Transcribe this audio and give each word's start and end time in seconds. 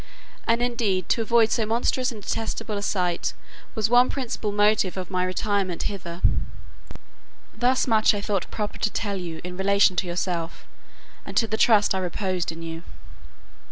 And 0.47 0.63
indeed 0.63 1.07
to 1.09 1.21
avoid 1.21 1.51
so 1.51 1.63
monstrous 1.63 2.11
and 2.11 2.23
detestable 2.23 2.75
a 2.75 2.81
sight 2.81 3.33
was 3.75 3.87
one 3.87 4.09
principal 4.09 4.51
motive 4.51 4.97
of 4.97 5.11
my 5.11 5.23
retirement 5.23 5.83
hither. 5.83 6.23
Thus 7.55 7.85
much 7.85 8.15
I 8.15 8.19
thought 8.21 8.49
proper 8.49 8.79
to 8.79 8.89
tell 8.89 9.17
you 9.17 9.41
in 9.43 9.57
relation 9.57 9.95
to 9.97 10.07
yourself, 10.07 10.65
and 11.23 11.37
to 11.37 11.45
the 11.45 11.55
trust 11.55 11.93
I 11.93 11.99
reposed 11.99 12.51
in 12.51 12.63
you. 12.63 12.81